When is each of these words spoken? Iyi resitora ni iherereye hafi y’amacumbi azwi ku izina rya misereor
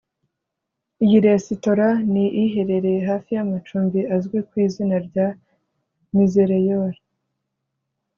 Iyi 1.03 1.17
resitora 1.27 1.87
ni 2.11 2.25
iherereye 2.43 2.99
hafi 3.09 3.29
y’amacumbi 3.37 3.99
azwi 4.15 4.39
ku 4.47 4.53
izina 4.65 4.95
rya 5.07 5.27
misereor 6.15 6.93